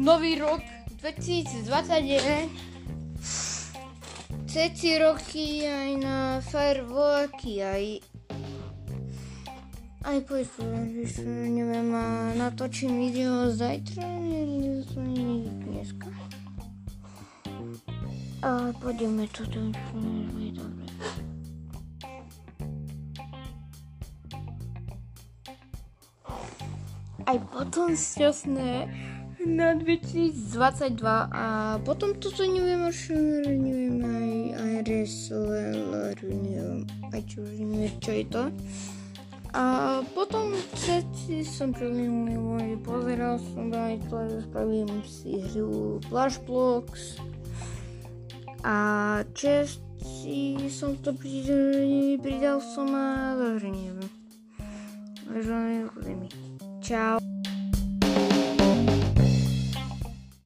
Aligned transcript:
nový 0.00 0.40
rok 0.40 0.64
2029. 0.96 2.48
Všetci 4.48 4.88
roky 4.98 5.68
aj 5.68 5.90
na 6.00 6.40
fireworky, 6.40 7.60
aj 7.62 8.00
aj 10.00 10.16
poviem, 10.24 11.04
že 11.04 11.22
neviem, 11.28 11.92
a 11.92 12.32
natočím 12.32 12.96
video 12.96 13.52
zajtra, 13.52 14.00
dneska. 15.68 16.08
A 18.40 18.72
pôjdeme 18.80 19.28
to, 19.28 19.44
je 19.44 20.50
dobre. 20.56 20.88
Aj 27.28 27.36
potom 27.52 27.92
šťastné 27.92 28.88
na 29.46 29.72
2022 29.72 31.00
a 31.32 31.76
potom 31.80 32.12
toto 32.20 32.44
neviem 32.44 32.84
až 32.84 33.16
neviem 33.48 33.96
aj, 34.04 34.30
wrestler, 34.84 36.16
neviem, 36.22 36.84
aj 37.08 37.22
čo, 37.24 37.40
neviem 37.44 37.94
čo 38.00 38.12
je 38.12 38.24
to. 38.28 38.42
A 39.50 39.64
potom 40.14 40.54
všetci 40.78 41.42
som 41.42 41.74
prvý 41.74 42.06
pozeral 42.86 43.42
som 43.50 43.72
aj 43.74 43.98
to, 44.06 44.18
spravím 44.46 44.90
si 45.02 45.42
hru 45.50 45.98
Flash 46.06 46.38
Blocks 46.46 47.18
a 48.62 48.76
česti 49.34 50.70
som 50.70 50.94
to 51.02 51.10
pridal, 51.16 52.62
som 52.62 52.94
a 52.94 53.34
takže 53.34 53.68
neviem. 53.72 54.10
Takže 55.26 55.54
neviem, 55.98 56.30
Čau. 56.78 57.18